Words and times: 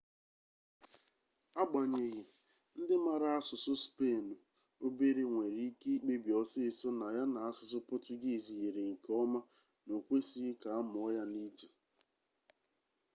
agbanyeghi 1.61 2.23
ndị 2.79 2.95
mara 3.05 3.27
asụsụ 3.37 3.73
spenụ 3.83 4.35
obere 4.85 5.23
nwere 5.31 5.59
ike 5.69 5.87
ikpebi 5.95 6.31
ọsịịsọ 6.41 6.87
na 6.99 7.07
ya 7.15 7.23
na 7.33 7.39
asụsụ 7.49 7.77
pọtugiizi 7.89 8.53
yrir 8.65 8.87
nke 8.93 9.11
ọma 9.23 9.39
na 9.85 9.91
o 9.97 10.03
kwesịghị 10.05 10.51
ka 10.61 10.69
a 10.77 10.79
mụọ 10.91 11.09
ya 11.17 11.23
n'iche 11.33 11.67